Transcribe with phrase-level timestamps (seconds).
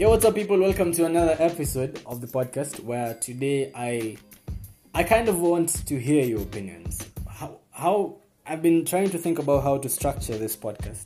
[0.00, 0.58] Yo, what's up, people?
[0.58, 4.16] Welcome to another episode of the podcast where today I
[4.94, 7.06] I kind of want to hear your opinions.
[7.28, 8.16] How how
[8.46, 11.04] I've been trying to think about how to structure this podcast,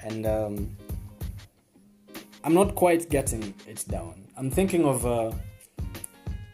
[0.00, 0.76] and um,
[2.44, 4.28] I'm not quite getting it down.
[4.36, 5.32] I'm thinking of uh,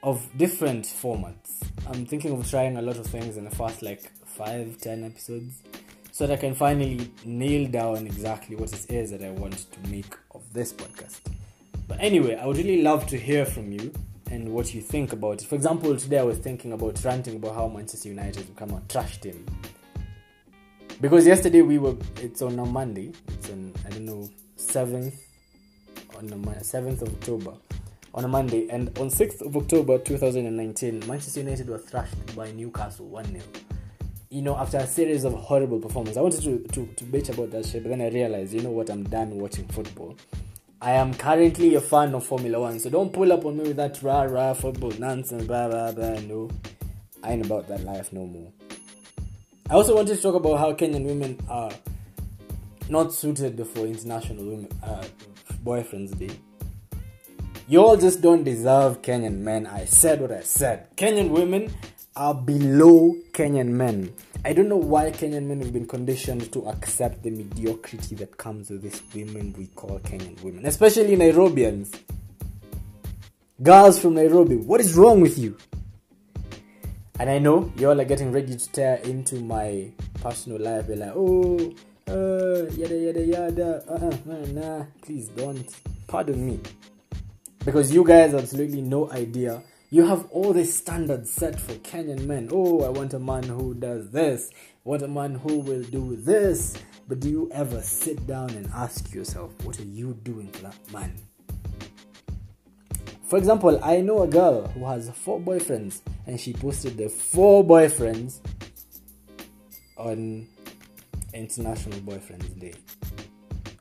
[0.04, 1.68] of different formats.
[1.88, 5.64] I'm thinking of trying a lot of things in the first like five, ten episodes,
[6.12, 9.90] so that I can finally nail down exactly what it is that I want to
[9.90, 11.29] make of this podcast.
[11.90, 13.92] But anyway, I would really love to hear from you
[14.30, 15.48] and what you think about it.
[15.48, 19.18] For example, today I was thinking about ranting about how Manchester United become a trash
[19.20, 19.44] team.
[21.00, 25.14] Because yesterday we were, it's on a Monday, it's on, I don't know, 7th,
[26.16, 27.54] on the 7th of October,
[28.14, 33.06] on a Monday, and on 6th of October 2019, Manchester United were thrashed by Newcastle
[33.06, 33.42] 1 0.
[34.28, 37.50] You know, after a series of horrible performances, I wanted to, to, to bitch about
[37.50, 40.16] that shit, but then I realized, you know what, I'm done watching football.
[40.82, 43.76] I am currently a fan of Formula One, so don't pull up on me with
[43.76, 46.20] that rah rah football nonsense, blah blah blah.
[46.20, 46.50] No,
[47.22, 48.50] I ain't about that life no more.
[49.68, 51.70] I also wanted to talk about how Kenyan women are
[52.88, 55.04] not suited for international women uh,
[55.62, 56.34] boyfriends day.
[57.68, 59.66] You all just don't deserve Kenyan men.
[59.66, 60.96] I said what I said.
[60.96, 61.72] Kenyan women
[62.16, 64.14] are below Kenyan men.
[64.42, 68.70] I don't know why Kenyan men have been conditioned to accept the mediocrity that comes
[68.70, 71.94] with these women we call Kenyan women, especially Nairobians.
[73.62, 75.58] Girls from Nairobi, what is wrong with you?
[77.18, 80.88] And I know you all are getting ready to tear into my personal life.
[80.88, 81.74] Be like, oh,
[82.08, 83.84] uh, yada yada yada.
[83.86, 85.68] Uh, uh, nah, please don't.
[86.06, 86.58] Pardon me,
[87.62, 92.24] because you guys have absolutely no idea you have all these standards set for Kenyan
[92.24, 92.48] men.
[92.52, 94.50] Oh, I want a man who does this.
[94.84, 96.76] Want a man who will do this.
[97.08, 100.76] But do you ever sit down and ask yourself, what are you doing for that
[100.92, 101.12] man?
[103.24, 107.64] For example, I know a girl who has four boyfriends and she posted the four
[107.64, 108.38] boyfriends
[109.96, 110.46] on
[111.34, 112.74] International Boyfriends Day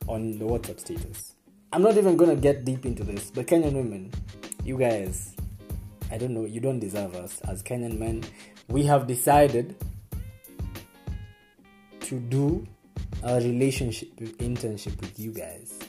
[0.07, 1.35] on the WhatsApp status.
[1.71, 4.11] I'm not even gonna get deep into this, but Kenyan women,
[4.63, 5.35] you guys,
[6.11, 8.23] I don't know, you don't deserve us as Kenyan men.
[8.67, 9.75] We have decided
[12.01, 12.67] to do
[13.23, 15.79] a relationship internship with you guys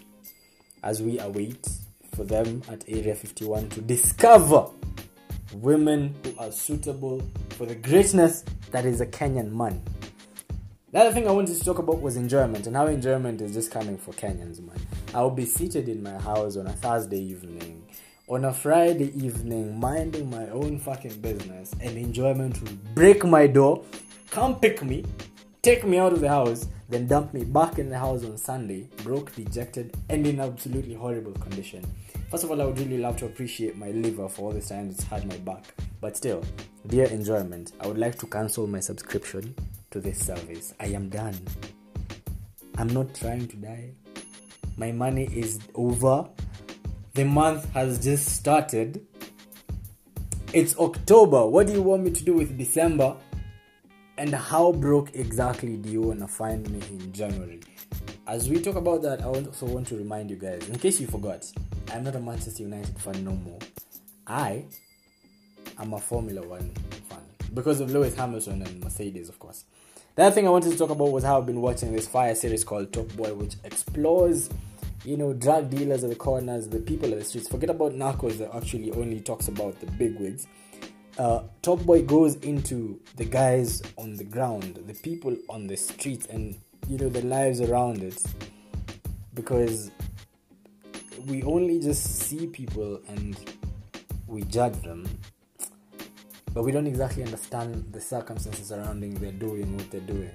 [0.82, 1.66] as we await
[2.14, 4.66] for them at Area 51 to discover
[5.54, 9.82] women who are suitable for the greatness that is a Kenyan man.
[10.92, 13.70] The other thing I wanted to talk about was enjoyment and how enjoyment is just
[13.70, 14.76] coming for Kenyans, man.
[15.14, 17.86] I'll be seated in my house on a Thursday evening
[18.30, 23.84] on a Friday evening, minding my own fucking business, and enjoyment will break my door,
[24.30, 25.04] come pick me,
[25.62, 28.86] take me out of the house, then dump me back in the house on Sunday,
[29.02, 31.84] broke, dejected, and in absolutely horrible condition.
[32.30, 34.91] First of all, I would really love to appreciate my liver for all the time
[34.91, 35.64] it's had my back.
[36.00, 36.44] But still,
[36.86, 39.56] dear enjoyment, I would like to cancel my subscription
[39.91, 40.72] to this service.
[40.78, 41.34] I am done.
[42.78, 43.91] I'm not trying to die.
[44.76, 46.28] My money is over
[47.15, 49.04] the month has just started.
[50.53, 51.47] It's October.
[51.47, 53.16] What do you want me to do with December?
[54.16, 57.60] And how broke exactly do you want to find me in January?
[58.26, 61.06] As we talk about that, I also want to remind you guys, in case you
[61.06, 61.50] forgot,
[61.93, 63.59] I'm not a Manchester United fan no more.
[64.27, 64.65] I
[65.78, 66.71] am a Formula One
[67.09, 67.21] fan
[67.54, 69.65] because of Lewis Hamilton and Mercedes, of course.
[70.15, 72.34] The other thing I wanted to talk about was how I've been watching this fire
[72.34, 74.50] series called Top Boy, which explores
[75.05, 77.49] you know, drug dealers at the corners, the people at the streets.
[77.49, 80.47] Forget about Narcos that actually only talks about the big wigs.
[81.19, 86.27] Uh, Top Boy goes into the guys on the ground, the people on the streets,
[86.27, 86.56] and
[86.89, 88.22] you know the lives around it,
[89.34, 89.91] because
[91.27, 93.37] we only just see people and
[94.27, 95.06] we judge them,
[96.55, 100.31] but we don't exactly understand the circumstances surrounding they're doing what they're doing.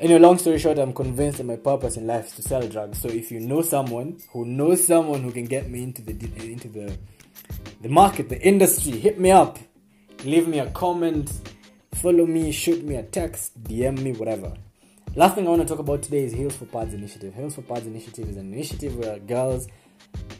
[0.00, 3.00] Anyway, long story short, I'm convinced that my purpose in life is to sell drugs.
[3.00, 6.12] So if you know someone who knows someone who can get me into the
[6.42, 6.96] into the
[7.80, 9.58] the market, the industry, hit me up.
[10.24, 11.30] Leave me a comment,
[11.94, 14.52] follow me, shoot me a text, DM me, whatever.
[15.14, 17.34] Last thing I want to talk about today is Heels for Pads initiative.
[17.34, 19.68] Heels for Pads initiative is an initiative where girls,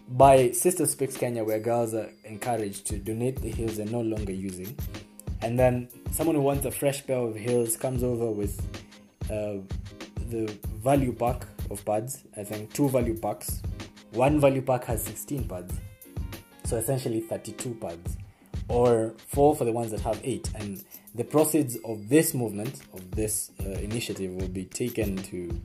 [0.08, 4.32] by Sister Speaks Kenya, where girls are encouraged to donate the heels they're no longer
[4.32, 4.76] using.
[5.42, 8.60] And then someone who wants a fresh pair of heels comes over with
[9.30, 9.58] uh,
[10.30, 12.24] the value pack of pads.
[12.36, 13.62] I think two value packs.
[14.12, 15.74] One value pack has 16 pads,
[16.64, 18.18] so essentially 32 pads,
[18.68, 20.50] or four for the ones that have eight.
[20.54, 20.84] And
[21.14, 25.60] the proceeds of this movement, of this uh, initiative, will be taken to,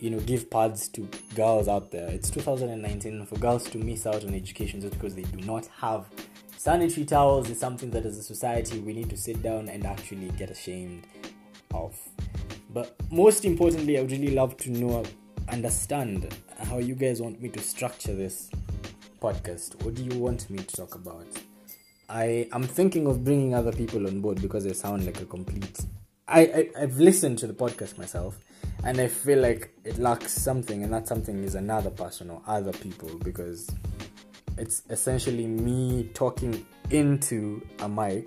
[0.00, 2.08] you know give pads to girls out there.
[2.08, 6.06] It's 2019 for girls to miss out on education just because they do not have
[6.64, 10.30] sanitary towels is something that as a society we need to sit down and actually
[10.30, 11.06] get ashamed
[11.74, 11.94] of.
[12.74, 15.04] But most importantly, I would really love to know,
[15.48, 18.50] understand how you guys want me to structure this
[19.22, 19.80] podcast.
[19.84, 21.28] What do you want me to talk about?
[22.08, 25.86] I am thinking of bringing other people on board because they sound like a complete.
[26.26, 28.40] I, I I've listened to the podcast myself,
[28.82, 32.72] and I feel like it lacks something, and that something is another person or other
[32.72, 33.70] people because
[34.58, 38.26] it's essentially me talking into a mic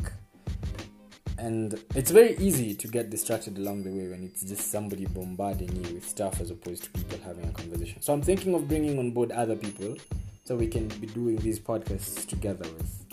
[1.37, 5.73] and it's very easy to get distracted along the way when it's just somebody bombarding
[5.75, 8.97] you with stuff as opposed to people having a conversation so i'm thinking of bringing
[8.97, 9.95] on board other people
[10.43, 13.05] so we can be doing these podcasts together with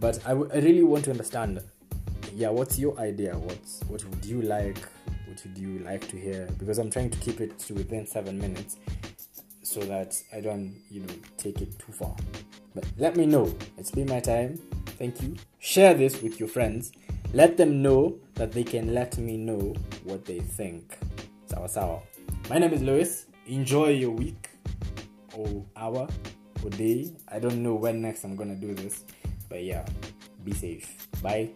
[0.00, 1.60] but I, w- I really want to understand
[2.34, 4.78] yeah what's your idea what's what would you like
[5.26, 8.38] what would you like to hear because i'm trying to keep it to within seven
[8.38, 8.76] minutes
[9.74, 12.14] so that I don't, you know, take it too far.
[12.74, 13.52] But let me know.
[13.76, 14.60] It's been my time.
[14.98, 15.34] Thank you.
[15.58, 16.92] Share this with your friends.
[17.34, 20.96] Let them know that they can let me know what they think.
[21.46, 21.98] Sawa sawa.
[22.48, 23.26] My name is Lewis.
[23.48, 24.50] Enjoy your week
[25.34, 26.06] or hour
[26.62, 27.10] or day.
[27.26, 29.02] I don't know when next I'm gonna do this.
[29.48, 29.84] But yeah,
[30.44, 31.10] be safe.
[31.22, 31.50] Bye.